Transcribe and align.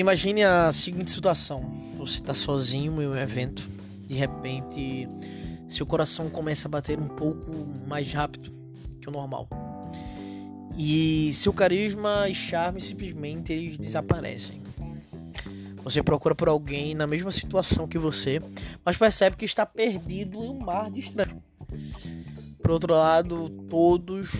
Imagine 0.00 0.44
a 0.44 0.72
seguinte 0.72 1.10
situação: 1.10 1.62
você 1.94 2.20
está 2.20 2.32
sozinho 2.32 3.02
em 3.02 3.06
um 3.06 3.14
evento, 3.14 3.68
de 4.06 4.14
repente 4.14 5.06
seu 5.68 5.84
coração 5.84 6.30
começa 6.30 6.66
a 6.66 6.70
bater 6.70 6.98
um 6.98 7.06
pouco 7.06 7.52
mais 7.86 8.10
rápido 8.10 8.50
que 8.98 9.10
o 9.10 9.12
normal. 9.12 9.46
E 10.74 11.30
seu 11.34 11.52
carisma 11.52 12.26
e 12.30 12.34
charme 12.34 12.80
simplesmente 12.80 13.52
eles 13.52 13.76
desaparecem. 13.76 14.62
Você 15.84 16.02
procura 16.02 16.34
por 16.34 16.48
alguém 16.48 16.94
na 16.94 17.06
mesma 17.06 17.30
situação 17.30 17.86
que 17.86 17.98
você, 17.98 18.40
mas 18.82 18.96
percebe 18.96 19.36
que 19.36 19.44
está 19.44 19.66
perdido 19.66 20.42
em 20.42 20.48
um 20.48 20.60
mar 20.60 20.90
de 20.90 21.00
estranho. 21.00 21.42
Por 22.62 22.70
outro 22.70 22.94
lado, 22.94 23.50
todos 23.68 24.30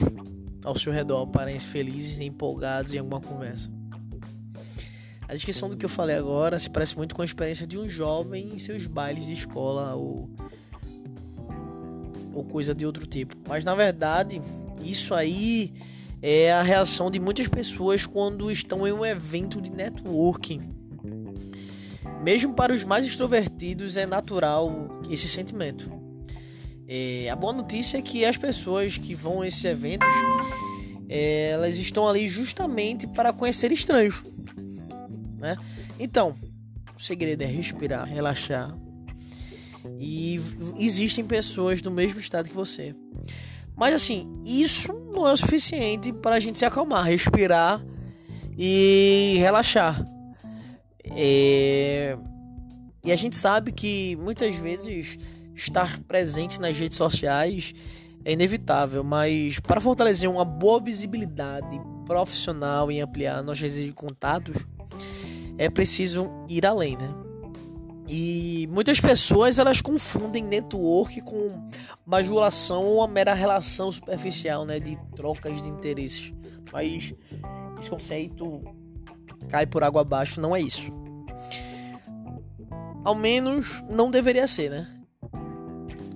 ao 0.64 0.74
seu 0.78 0.90
redor 0.90 1.26
parecem 1.26 1.68
felizes 1.68 2.18
e 2.18 2.24
empolgados 2.24 2.94
em 2.94 2.98
alguma 2.98 3.20
conversa. 3.20 3.79
A 5.30 5.34
descrição 5.34 5.70
do 5.70 5.76
que 5.76 5.84
eu 5.84 5.88
falei 5.88 6.16
agora 6.16 6.58
se 6.58 6.68
parece 6.68 6.96
muito 6.96 7.14
com 7.14 7.22
a 7.22 7.24
experiência 7.24 7.64
de 7.64 7.78
um 7.78 7.88
jovem 7.88 8.50
em 8.52 8.58
seus 8.58 8.88
bailes 8.88 9.26
de 9.26 9.34
escola 9.34 9.94
ou, 9.94 10.28
ou 12.34 12.42
coisa 12.42 12.74
de 12.74 12.84
outro 12.84 13.06
tipo. 13.06 13.36
Mas 13.48 13.62
na 13.62 13.76
verdade, 13.76 14.42
isso 14.82 15.14
aí 15.14 15.72
é 16.20 16.52
a 16.52 16.62
reação 16.62 17.12
de 17.12 17.20
muitas 17.20 17.46
pessoas 17.46 18.04
quando 18.04 18.50
estão 18.50 18.88
em 18.88 18.90
um 18.90 19.06
evento 19.06 19.60
de 19.60 19.70
networking. 19.70 20.68
Mesmo 22.20 22.52
para 22.52 22.72
os 22.72 22.82
mais 22.82 23.04
extrovertidos 23.04 23.96
é 23.96 24.06
natural 24.06 25.00
esse 25.08 25.28
sentimento. 25.28 25.92
É, 26.88 27.30
a 27.30 27.36
boa 27.36 27.52
notícia 27.52 27.98
é 27.98 28.02
que 28.02 28.24
as 28.24 28.36
pessoas 28.36 28.98
que 28.98 29.14
vão 29.14 29.42
a 29.42 29.46
esses 29.46 29.62
eventos, 29.62 30.08
é, 31.08 31.50
elas 31.50 31.76
estão 31.78 32.08
ali 32.08 32.28
justamente 32.28 33.06
para 33.06 33.32
conhecer 33.32 33.70
estranhos 33.70 34.24
né? 35.40 35.56
Então, 35.98 36.36
o 36.96 37.00
segredo 37.00 37.42
é 37.42 37.46
respirar, 37.46 38.06
relaxar. 38.06 38.76
E 39.98 40.38
existem 40.78 41.24
pessoas 41.24 41.80
do 41.80 41.90
mesmo 41.90 42.20
estado 42.20 42.48
que 42.48 42.54
você. 42.54 42.94
Mas 43.74 43.94
assim, 43.94 44.42
isso 44.44 44.92
não 44.92 45.26
é 45.26 45.32
o 45.32 45.36
suficiente 45.36 46.12
para 46.12 46.36
a 46.36 46.40
gente 46.40 46.58
se 46.58 46.64
acalmar, 46.66 47.06
respirar 47.06 47.82
e 48.56 49.36
relaxar. 49.38 50.04
É... 51.16 52.16
E 53.02 53.10
a 53.10 53.16
gente 53.16 53.34
sabe 53.34 53.72
que 53.72 54.14
muitas 54.16 54.54
vezes 54.56 55.16
estar 55.54 55.98
presente 56.00 56.60
nas 56.60 56.78
redes 56.78 56.98
sociais 56.98 57.72
é 58.24 58.32
inevitável, 58.32 59.02
mas 59.02 59.58
para 59.58 59.80
fortalecer 59.80 60.28
uma 60.28 60.44
boa 60.44 60.78
visibilidade 60.78 61.80
profissional 62.04 62.92
e 62.92 63.00
ampliar 63.00 63.42
nossas 63.42 63.62
redes 63.62 63.86
de 63.86 63.92
contatos, 63.92 64.66
é 65.60 65.68
preciso 65.68 66.30
ir 66.48 66.64
além, 66.64 66.96
né? 66.96 67.14
E 68.08 68.66
muitas 68.72 68.98
pessoas 68.98 69.58
elas 69.58 69.82
confundem 69.82 70.42
network 70.42 71.20
com 71.20 71.62
bajulação 72.06 72.82
ou 72.82 72.96
uma 72.96 73.06
mera 73.06 73.34
relação 73.34 73.92
superficial, 73.92 74.64
né, 74.64 74.80
de 74.80 74.96
trocas 75.14 75.60
de 75.60 75.68
interesses. 75.68 76.32
Mas 76.72 77.12
esse 77.78 77.90
conceito 77.90 78.62
cai 79.50 79.66
por 79.66 79.84
água 79.84 80.00
abaixo, 80.00 80.40
não 80.40 80.56
é 80.56 80.62
isso. 80.62 80.90
Ao 83.04 83.14
menos 83.14 83.84
não 83.86 84.10
deveria 84.10 84.48
ser, 84.48 84.70
né? 84.70 84.88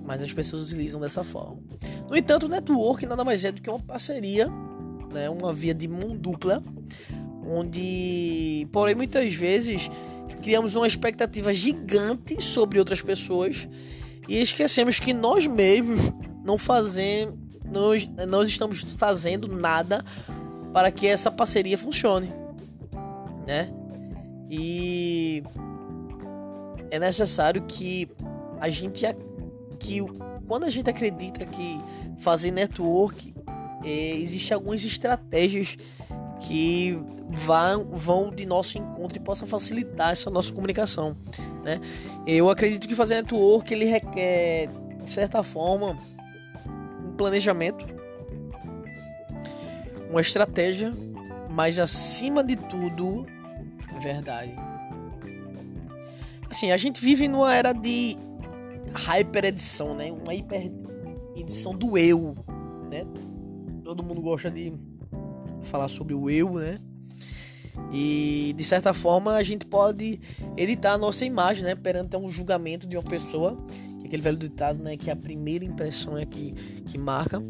Mas 0.03 0.23
as 0.23 0.33
pessoas 0.33 0.63
utilizam 0.63 0.99
dessa 0.99 1.23
forma. 1.23 1.61
No 2.09 2.17
entanto, 2.17 2.49
network 2.49 3.05
nada 3.05 3.23
mais 3.23 3.45
é 3.45 3.51
do 3.51 3.61
que 3.61 3.69
uma 3.69 3.79
parceria, 3.79 4.47
né, 5.13 5.29
uma 5.29 5.53
via 5.53 5.73
de 5.73 5.87
mão 5.87 6.17
dupla 6.17 6.63
onde, 7.47 8.67
porém, 8.71 8.95
muitas 8.95 9.33
vezes 9.33 9.89
criamos 10.41 10.75
uma 10.75 10.87
expectativa 10.87 11.53
gigante 11.53 12.41
sobre 12.41 12.79
outras 12.79 13.01
pessoas 13.01 13.67
e 14.27 14.41
esquecemos 14.41 14.99
que 14.99 15.13
nós 15.13 15.47
mesmos 15.47 15.99
não 16.43 16.57
fazemos, 16.57 17.35
nós, 17.65 18.07
nós 18.27 18.49
estamos 18.49 18.81
fazendo 18.81 19.47
nada 19.47 20.03
para 20.73 20.91
que 20.91 21.07
essa 21.07 21.31
parceria 21.31 21.77
funcione, 21.77 22.31
né? 23.47 23.69
E 24.49 25.41
é 26.91 26.99
necessário 26.99 27.63
que 27.63 28.07
a 28.59 28.69
gente 28.69 29.03
que 29.79 29.99
quando 30.47 30.63
a 30.65 30.69
gente 30.69 30.89
acredita 30.89 31.45
que 31.45 31.79
fazer 32.17 32.51
network 32.51 33.33
é, 33.83 34.15
existe 34.15 34.53
algumas 34.53 34.83
estratégias 34.83 35.75
que 36.41 36.97
vão, 37.29 37.85
vão 37.85 38.31
de 38.31 38.45
nosso 38.45 38.77
encontro 38.77 39.17
e 39.17 39.21
possa 39.21 39.45
facilitar 39.45 40.11
essa 40.11 40.29
nossa 40.29 40.53
comunicação, 40.53 41.15
né? 41.63 41.79
Eu 42.25 42.49
acredito 42.49 42.87
que 42.87 42.95
fazer 42.95 43.15
network 43.15 43.73
ele 43.73 43.85
requer 43.85 44.69
de 45.03 45.09
certa 45.09 45.43
forma 45.43 45.97
um 47.07 47.11
planejamento, 47.11 47.85
uma 50.09 50.21
estratégia, 50.21 50.93
mas 51.51 51.79
acima 51.79 52.43
de 52.43 52.55
tudo, 52.55 53.25
verdade. 54.01 54.55
Assim, 56.49 56.71
a 56.71 56.77
gente 56.77 57.01
vive 57.01 57.27
numa 57.27 57.53
era 57.53 57.73
de 57.73 58.17
hyper 58.93 59.45
edição, 59.45 59.93
né? 59.93 60.11
Uma 60.11 60.33
hiper 60.33 60.71
edição 61.35 61.75
do 61.75 61.97
eu, 61.97 62.35
né? 62.89 63.05
Todo 63.83 64.03
mundo 64.03 64.21
gosta 64.21 64.49
de 64.49 64.73
falar 65.63 65.89
sobre 65.89 66.13
o 66.13 66.29
eu, 66.29 66.53
né? 66.53 66.79
E 67.91 68.53
de 68.57 68.63
certa 68.63 68.93
forma 68.93 69.35
a 69.35 69.43
gente 69.43 69.65
pode 69.65 70.19
editar 70.57 70.93
a 70.93 70.97
nossa 70.97 71.25
imagem, 71.25 71.63
né? 71.63 71.75
Perante 71.75 72.15
um 72.17 72.29
julgamento 72.29 72.87
de 72.87 72.95
uma 72.95 73.03
pessoa. 73.03 73.57
É 74.01 74.05
aquele 74.05 74.21
velho 74.21 74.37
ditado, 74.37 74.81
né? 74.81 74.97
Que 74.97 75.09
a 75.09 75.15
primeira 75.15 75.63
impressão 75.65 76.17
é 76.17 76.25
que, 76.25 76.51
que 76.85 76.97
marca. 76.97 77.41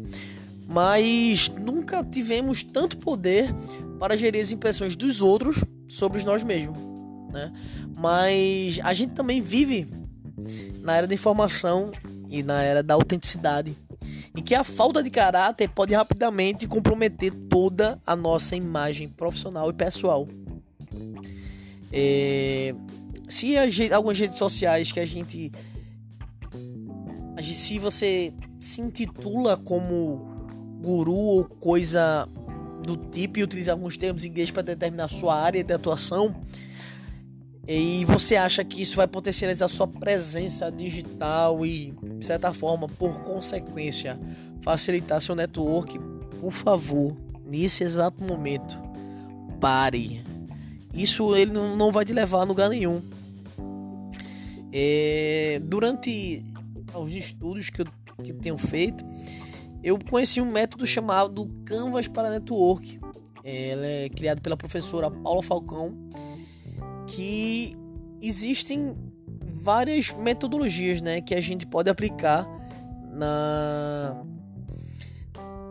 Mas 0.68 1.48
nunca 1.48 2.02
tivemos 2.04 2.62
tanto 2.62 2.96
poder 2.98 3.52
para 3.98 4.16
gerir 4.16 4.40
as 4.40 4.50
impressões 4.50 4.96
dos 4.96 5.20
outros 5.20 5.64
sobre 5.88 6.22
nós 6.24 6.42
mesmos, 6.42 6.76
né? 7.32 7.52
Mas 7.96 8.80
a 8.82 8.92
gente 8.92 9.12
também 9.12 9.40
vive 9.40 9.86
na 10.82 10.96
era 10.96 11.06
da 11.06 11.14
informação 11.14 11.92
e 12.28 12.42
na 12.42 12.62
era 12.62 12.82
da 12.82 12.94
autenticidade 12.94 13.76
em 14.36 14.42
que 14.42 14.54
a 14.54 14.62
falta 14.62 15.02
de 15.02 15.10
caráter 15.10 15.68
pode 15.68 15.94
rapidamente 15.94 16.66
comprometer 16.68 17.32
toda 17.48 17.98
a 18.06 18.14
nossa 18.14 18.54
imagem 18.54 19.08
profissional 19.08 19.70
e 19.70 19.72
pessoal. 19.72 20.28
É, 21.90 22.74
se 23.26 23.56
algumas 23.90 24.18
redes 24.18 24.36
sociais 24.36 24.92
que 24.92 25.00
a 25.00 25.06
gente, 25.06 25.50
se 27.42 27.78
você 27.78 28.32
se 28.60 28.82
intitula 28.82 29.56
como 29.56 30.36
guru 30.82 31.14
ou 31.14 31.44
coisa 31.44 32.28
do 32.84 32.96
tipo 32.96 33.38
e 33.38 33.42
utiliza 33.42 33.72
alguns 33.72 33.96
termos 33.96 34.24
em 34.24 34.28
inglês 34.28 34.50
para 34.50 34.62
determinar 34.62 35.08
sua 35.08 35.34
área 35.34 35.64
de 35.64 35.72
atuação, 35.72 36.34
e 37.68 38.04
você 38.04 38.36
acha 38.36 38.64
que 38.64 38.80
isso 38.80 38.96
vai 38.96 39.08
potencializar 39.08 39.68
sua 39.68 39.88
presença 39.88 40.70
digital 40.70 41.66
e, 41.66 41.92
de 42.18 42.24
certa 42.24 42.54
forma, 42.54 42.88
por 42.88 43.20
consequência, 43.20 44.18
facilitar 44.62 45.20
seu 45.20 45.34
network, 45.34 45.98
por 46.40 46.52
favor, 46.52 47.16
nesse 47.44 47.82
exato 47.82 48.22
momento, 48.22 48.78
pare. 49.60 50.24
Isso 50.94 51.34
ele 51.34 51.52
não 51.52 51.90
vai 51.90 52.04
te 52.04 52.12
levar 52.12 52.40
a 52.40 52.44
lugar 52.44 52.70
nenhum. 52.70 53.02
É, 54.72 55.60
durante 55.64 56.44
os 56.94 57.12
estudos 57.12 57.70
que 57.70 57.82
eu 57.82 57.86
que 58.22 58.32
tenho 58.32 58.56
feito, 58.56 59.04
eu 59.82 59.98
conheci 60.10 60.40
um 60.40 60.50
método 60.50 60.86
chamado 60.86 61.46
Canvas 61.64 62.08
para 62.08 62.30
Network. 62.30 62.98
Ela 63.44 63.86
é 63.86 64.08
criado 64.08 64.40
pela 64.40 64.56
professora 64.56 65.10
Paula 65.10 65.42
Falcão 65.42 65.94
que 67.06 67.74
existem 68.20 68.96
várias 69.62 70.12
metodologias, 70.12 71.00
né, 71.00 71.20
que 71.20 71.34
a 71.34 71.40
gente 71.40 71.66
pode 71.66 71.90
aplicar 71.90 72.46
na 73.10 74.22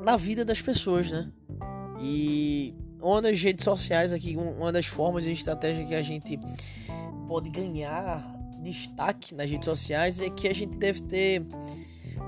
na 0.04 0.18
vida 0.18 0.46
das 0.46 0.62
pessoas, 0.62 1.12
né? 1.12 1.32
E 2.00 2.76
uma 3.02 3.22
das 3.24 3.42
redes 3.42 3.64
sociais 3.64 4.14
aqui, 4.14 4.38
uma 4.38 4.72
das 4.72 4.86
formas 4.86 5.24
de 5.24 5.32
estratégia 5.32 5.84
que 5.84 5.96
a 5.96 6.02
gente 6.04 6.40
pode 7.28 7.50
ganhar 7.50 8.24
destaque 8.62 9.34
nas 9.34 9.50
redes 9.50 9.66
sociais 9.66 10.22
é 10.22 10.30
que 10.30 10.48
a 10.48 10.54
gente 10.54 10.78
deve 10.78 11.02
ter 11.02 11.46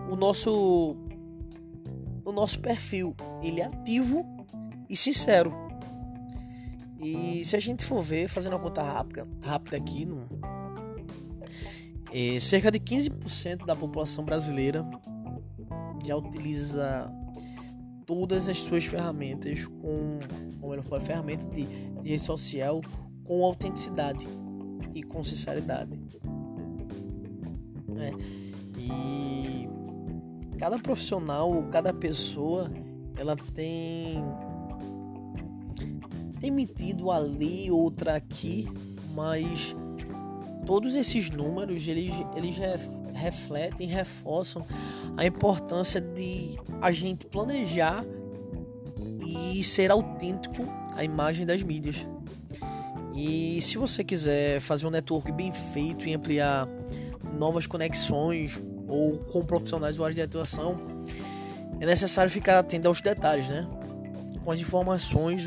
o 0.09 0.15
nosso 0.15 0.97
o 2.25 2.31
nosso 2.31 2.59
perfil, 2.59 3.15
ele 3.41 3.61
é 3.61 3.65
ativo 3.65 4.25
e 4.89 4.95
sincero. 4.95 5.66
E 6.99 7.43
se 7.43 7.55
a 7.55 7.59
gente 7.59 7.85
for 7.85 8.01
ver, 8.01 8.27
fazendo 8.27 8.53
uma 8.53 8.59
conta 8.59 8.81
rápida, 8.81 9.27
rápida 9.43 9.77
aqui, 9.77 10.05
no, 10.05 10.27
é, 12.11 12.39
cerca 12.39 12.71
de 12.71 12.79
15% 12.79 13.65
da 13.65 13.75
população 13.75 14.23
brasileira 14.23 14.85
já 16.05 16.15
utiliza 16.15 17.11
todas 18.05 18.47
as 18.47 18.57
suas 18.57 18.85
ferramentas 18.85 19.65
com, 19.65 20.19
ou 20.61 20.69
melhor, 20.69 20.85
a 20.91 21.01
ferramenta 21.01 21.45
de, 21.47 21.65
de 21.65 22.09
rede 22.09 22.19
social 22.19 22.81
com 23.25 23.43
autenticidade 23.43 24.25
e 24.95 25.03
com 25.03 25.21
sinceridade. 25.23 25.99
É. 27.99 28.11
E 28.79 29.67
cada 30.57 30.79
profissional, 30.79 31.63
cada 31.71 31.93
pessoa, 31.93 32.71
ela 33.17 33.35
tem 33.53 34.17
tem 36.47 36.51
metido 36.51 37.11
ali, 37.11 37.69
outra 37.69 38.15
aqui, 38.15 38.69
mas 39.13 39.75
todos 40.65 40.95
esses 40.95 41.29
números 41.29 41.85
eles, 41.87 42.13
eles 42.37 42.55
refletem, 43.13 43.85
reforçam 43.87 44.65
a 45.17 45.25
importância 45.25 45.99
de 45.99 46.55
a 46.81 46.89
gente 46.91 47.25
planejar 47.25 48.05
e 49.25 49.61
ser 49.61 49.91
autêntico 49.91 50.65
à 50.95 51.03
imagem 51.03 51.45
das 51.45 51.61
mídias. 51.61 52.07
E 53.13 53.59
se 53.59 53.77
você 53.77 54.03
quiser 54.03 54.61
fazer 54.61 54.87
um 54.87 54.91
network 54.91 55.29
bem 55.33 55.51
feito 55.51 56.07
e 56.07 56.13
ampliar 56.13 56.65
novas 57.37 57.67
conexões 57.67 58.61
ou 58.87 59.17
com 59.17 59.43
profissionais 59.43 59.97
do 59.97 60.03
área 60.03 60.15
de 60.15 60.21
atuação, 60.21 60.79
é 61.81 61.85
necessário 61.85 62.31
ficar 62.31 62.57
atento 62.59 62.87
aos 62.87 63.01
detalhes, 63.01 63.49
né? 63.49 63.67
Com 64.45 64.51
as 64.51 64.61
informações 64.61 65.45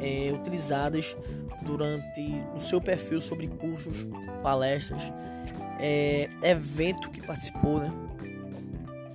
é, 0.00 0.32
utilizadas 0.32 1.16
durante 1.62 2.42
o 2.54 2.58
seu 2.58 2.80
perfil 2.80 3.20
sobre 3.20 3.46
cursos, 3.48 4.06
palestras, 4.42 5.02
é, 5.78 6.28
evento 6.42 7.10
que 7.10 7.20
participou, 7.20 7.78
né? 7.78 7.92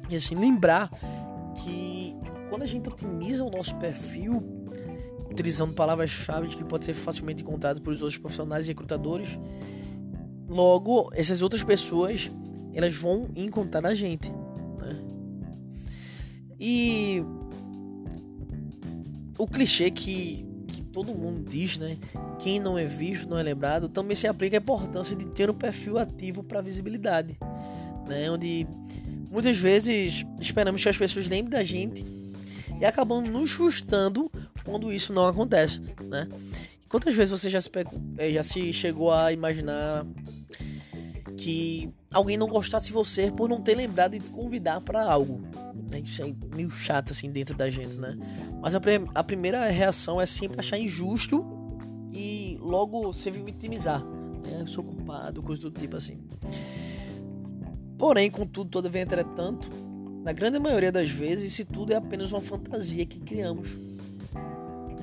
E 0.09 0.15
assim, 0.15 0.35
lembrar 0.35 0.89
que 1.55 2.15
quando 2.49 2.63
a 2.63 2.65
gente 2.65 2.87
otimiza 2.87 3.43
o 3.43 3.49
nosso 3.49 3.75
perfil, 3.77 4.43
utilizando 5.29 5.73
palavras-chave 5.73 6.47
que 6.49 6.63
pode 6.63 6.85
ser 6.85 6.93
facilmente 6.93 7.43
encontrado 7.43 7.81
por 7.81 7.91
outros 7.91 8.17
profissionais 8.17 8.65
e 8.65 8.69
recrutadores, 8.69 9.37
logo 10.47 11.09
essas 11.13 11.41
outras 11.41 11.63
pessoas 11.63 12.31
elas 12.73 12.95
vão 12.97 13.29
encontrar 13.35 13.85
a 13.85 13.93
gente. 13.93 14.31
Né? 14.31 15.01
E 16.59 17.23
o 19.37 19.47
clichê 19.47 19.89
que, 19.91 20.47
todo 20.95 21.13
mundo 21.13 21.43
diz, 21.49 21.77
né? 21.77 21.97
Quem 22.39 22.57
não 22.57 22.77
é 22.77 22.85
visto 22.85 23.27
não 23.27 23.37
é 23.37 23.43
lembrado, 23.43 23.89
também 23.89 24.15
se 24.15 24.27
aplica 24.27 24.55
a 24.55 24.61
importância 24.61 25.13
de 25.13 25.25
ter 25.27 25.49
um 25.49 25.53
perfil 25.53 25.97
ativo 25.97 26.41
para 26.41 26.61
visibilidade, 26.61 27.37
né? 28.07 28.31
Onde 28.31 28.65
muitas 29.29 29.57
vezes 29.57 30.25
esperamos 30.39 30.81
que 30.81 30.87
as 30.87 30.97
pessoas 30.97 31.27
lembrem 31.27 31.49
da 31.49 31.65
gente 31.65 32.05
e 32.79 32.85
acabamos 32.85 33.29
nos 33.29 33.51
frustrando 33.51 34.31
quando 34.63 34.93
isso 34.93 35.11
não 35.11 35.27
acontece, 35.27 35.81
né? 36.01 36.29
Quantas 36.87 37.13
vezes 37.13 37.41
você 37.41 37.49
já 37.49 37.59
se, 37.59 37.69
eh, 38.17 38.31
já 38.31 38.41
se 38.41 38.71
chegou 38.71 39.11
a 39.11 39.33
imaginar 39.33 40.05
que 41.35 41.89
alguém 42.13 42.37
não 42.37 42.47
gostasse 42.47 42.87
de 42.87 42.93
você 42.93 43.29
por 43.29 43.49
não 43.49 43.59
ter 43.59 43.75
lembrado 43.75 44.13
de 44.13 44.21
te 44.21 44.29
convidar 44.29 44.79
para 44.79 45.03
algo? 45.03 45.41
Né? 45.89 45.99
Isso 45.99 46.23
é 46.23 46.33
meio 46.55 46.69
chato 46.69 47.11
assim 47.11 47.31
dentro 47.31 47.55
da 47.55 47.69
gente, 47.69 47.97
né? 47.97 48.17
Mas 48.61 48.75
a, 48.75 48.81
a 49.13 49.23
primeira 49.23 49.65
reação 49.67 50.19
é 50.19 50.25
sempre 50.25 50.59
achar 50.59 50.77
injusto 50.77 51.45
e 52.11 52.57
logo 52.61 53.11
se 53.13 53.29
vitimizar. 53.31 54.03
Né? 54.03 54.61
Eu 54.61 54.67
sou 54.67 54.83
culpado, 54.83 55.41
coisa 55.41 55.61
do 55.61 55.71
tipo 55.71 55.97
assim. 55.97 56.19
Porém, 57.97 58.29
contudo, 58.29 58.69
todavia, 58.69 59.01
entretanto, 59.01 59.69
na 60.23 60.33
grande 60.33 60.59
maioria 60.59 60.91
das 60.91 61.09
vezes, 61.09 61.53
isso 61.53 61.65
tudo 61.65 61.93
é 61.93 61.95
apenas 61.95 62.31
uma 62.31 62.41
fantasia 62.41 63.05
que 63.05 63.19
criamos. 63.19 63.77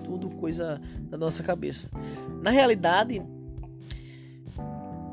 Tudo 0.04 0.28
coisa 0.28 0.80
da 1.08 1.16
nossa 1.16 1.42
cabeça. 1.42 1.88
Na 2.42 2.50
realidade, 2.50 3.22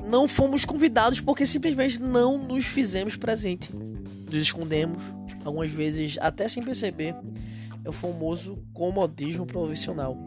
não 0.05 0.27
fomos 0.27 0.65
convidados 0.65 1.21
porque 1.21 1.45
simplesmente 1.45 2.01
não 2.01 2.37
nos 2.37 2.65
fizemos 2.65 3.15
presente. 3.15 3.69
Nos 3.73 4.35
escondemos, 4.35 5.03
algumas 5.43 5.71
vezes 5.71 6.17
até 6.19 6.47
sem 6.47 6.63
perceber. 6.63 7.15
É 7.83 7.89
o 7.89 7.93
famoso 7.93 8.61
comodismo 8.73 9.45
profissional. 9.45 10.17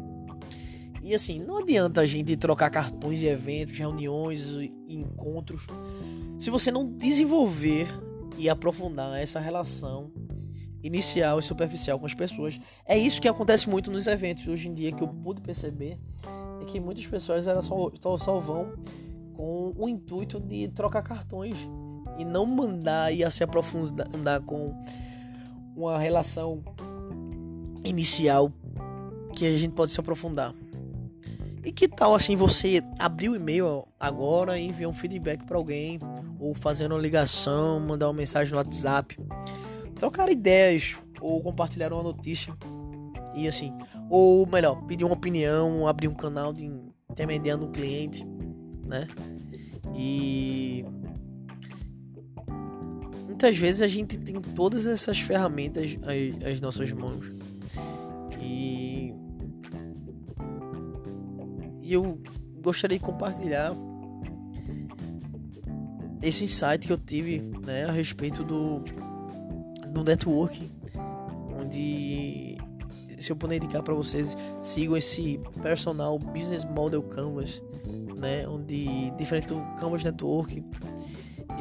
E 1.03 1.14
assim, 1.14 1.41
não 1.41 1.59
adianta 1.59 2.00
a 2.00 2.06
gente 2.06 2.37
trocar 2.37 2.70
cartões 2.70 3.23
e 3.23 3.26
eventos, 3.26 3.79
reuniões 3.79 4.50
e 4.50 4.73
encontros 4.88 5.67
se 6.38 6.50
você 6.50 6.70
não 6.70 6.88
desenvolver 6.88 7.88
e 8.38 8.49
aprofundar 8.49 9.20
essa 9.20 9.38
relação 9.38 10.11
inicial 10.82 11.38
e 11.38 11.43
superficial 11.43 11.99
com 11.99 12.06
as 12.06 12.15
pessoas. 12.15 12.58
É 12.87 12.99
isso 12.99 13.20
que 13.20 13.29
acontece 13.29 13.69
muito 13.69 13.91
nos 13.91 14.06
eventos 14.06 14.47
hoje 14.49 14.69
em 14.69 14.75
dia 14.75 14.93
que 14.93 15.03
eu 15.03 15.08
pude 15.08 15.41
perceber 15.41 15.99
é 16.61 16.65
que 16.65 16.81
muitas 16.81 17.06
pessoas 17.06 17.47
elas 17.47 17.65
só, 17.65 17.91
só, 18.00 18.17
só 18.17 18.38
vão 18.38 18.75
com 19.35 19.73
o 19.76 19.88
intuito 19.88 20.41
de 20.41 20.69
trocar 20.69 21.03
cartões 21.03 21.56
e 22.19 22.25
não 22.25 22.47
mandar 22.47 23.12
e 23.12 23.25
a 23.25 23.31
se 23.31 23.43
aprofundar 23.43 24.41
com 24.43 24.75
uma 25.76 25.99
relação 25.99 26.62
inicial 27.85 28.53
que 29.35 29.47
a 29.47 29.59
gente 29.59 29.73
pode 29.73 29.93
se 29.93 30.00
aprofundar. 30.00 30.55
E 31.64 31.70
que 31.70 31.87
tal 31.88 32.14
assim 32.14 32.35
você 32.35 32.82
abrir 32.99 33.29
o 33.29 33.37
e-mail 33.37 33.87
agora 33.99 34.59
e 34.59 34.67
enviar 34.67 34.91
um 34.91 34.94
feedback 34.94 35.44
para 35.44 35.56
alguém, 35.56 35.99
ou 36.41 36.55
fazer 36.55 36.91
uma 36.91 36.99
ligação, 36.99 37.79
mandar 37.79 38.09
uma 38.09 38.15
mensagem 38.15 38.53
no 38.53 38.58
WhatsApp, 38.58 39.17
trocar 39.94 40.29
ideias 40.29 40.97
ou 41.20 41.41
compartilhar 41.41 41.93
uma 41.93 42.03
notícia 42.03 42.53
e 43.35 43.47
assim, 43.47 43.73
ou 44.11 44.47
melhor, 44.47 44.82
pedir 44.87 45.05
uma 45.05 45.15
opinião, 45.15 45.87
abrir 45.87 46.08
um 46.08 46.15
canal 46.15 46.53
de 46.53 46.70
intermediando 47.11 47.67
um 47.67 47.70
cliente, 47.70 48.26
né? 48.87 49.06
E 49.94 50.85
muitas 53.43 53.59
vezes 53.59 53.83
a 53.83 53.89
gente 53.89 54.17
tem 54.17 54.41
todas 54.41 54.87
essas 54.87 55.19
ferramentas 55.19 55.99
às, 56.49 56.61
nossas 56.61 56.93
mãos. 56.93 57.33
E 58.41 59.12
e 61.83 61.93
eu 61.93 62.21
gostaria 62.62 62.97
de 62.97 63.05
compartilhar 63.05 63.75
esse 66.23 66.44
insight 66.44 66.87
que 66.87 66.93
eu 66.93 66.97
tive 66.97 67.41
né, 67.67 67.85
a 67.85 67.91
respeito 67.91 68.44
do, 68.44 68.85
do 69.89 70.05
networking, 70.05 70.71
onde 71.61 72.56
se 73.19 73.33
eu 73.33 73.37
puder 73.37 73.56
indicar 73.56 73.82
para 73.82 73.93
vocês, 73.93 74.37
sigam 74.61 74.96
esse 74.96 75.41
personal 75.61 76.17
business 76.17 76.65
model 76.65 77.03
canvas, 77.03 77.61
né, 78.17 78.46
onde 78.46 79.11
diferente 79.19 79.49
do 79.49 79.61
Canvas 79.81 80.05
Network, 80.05 80.63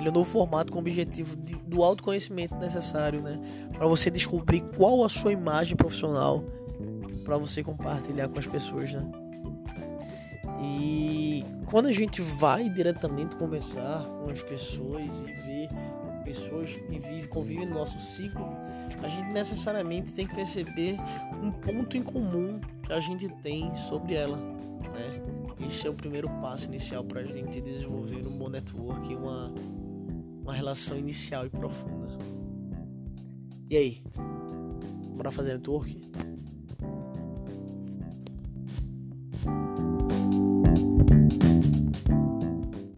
ele 0.01 0.09
é 0.09 0.11
um 0.11 0.15
novo 0.15 0.29
formato 0.29 0.71
com 0.71 0.79
o 0.79 0.81
objetivo 0.81 1.37
de, 1.37 1.55
do 1.63 1.83
autoconhecimento 1.83 2.55
necessário, 2.55 3.21
né, 3.21 3.39
para 3.71 3.87
você 3.87 4.09
descobrir 4.09 4.61
qual 4.75 5.03
a 5.03 5.09
sua 5.09 5.31
imagem 5.31 5.75
profissional 5.75 6.43
para 7.23 7.37
você 7.37 7.63
compartilhar 7.63 8.27
com 8.27 8.39
as 8.39 8.47
pessoas, 8.47 8.93
né. 8.93 9.05
E 10.63 11.45
quando 11.65 11.87
a 11.87 11.91
gente 11.91 12.21
vai 12.21 12.69
diretamente 12.69 13.35
conversar 13.35 14.03
com 14.03 14.29
as 14.29 14.43
pessoas 14.43 15.03
e 15.25 15.33
ver 15.33 15.69
pessoas 16.23 16.75
que 16.75 16.99
vivem, 16.99 17.27
convivem 17.27 17.65
no 17.65 17.75
nosso 17.75 17.99
ciclo, 17.99 18.45
a 19.01 19.07
gente 19.07 19.29
necessariamente 19.29 20.13
tem 20.13 20.27
que 20.27 20.35
perceber 20.35 20.97
um 21.41 21.51
ponto 21.51 21.97
em 21.97 22.03
comum 22.03 22.59
que 22.83 22.93
a 22.93 22.99
gente 22.99 23.27
tem 23.41 23.73
sobre 23.75 24.15
ela, 24.15 24.37
né? 24.37 25.21
Esse 25.65 25.87
é 25.87 25.89
o 25.89 25.93
primeiro 25.93 26.29
passo 26.41 26.67
inicial 26.67 27.03
para 27.03 27.21
a 27.21 27.23
gente 27.23 27.61
desenvolver 27.61 28.25
um 28.27 28.37
bom 28.37 28.49
network, 28.49 29.15
uma, 29.15 29.53
uma 30.41 30.53
relação 30.53 30.97
inicial 30.97 31.45
e 31.45 31.49
profunda. 31.49 32.17
E 33.69 33.77
aí? 33.77 34.03
Bora 35.15 35.31
fazer 35.31 35.53
network? 35.53 36.11